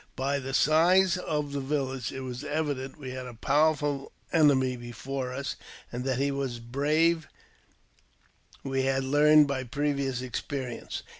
[0.15, 4.91] By th«dl size of the village, it was evident we had a powerful enemy be!
[4.91, 5.55] fore us,
[5.91, 7.27] and that he was brave
[8.63, 11.03] we had learned by previous experience.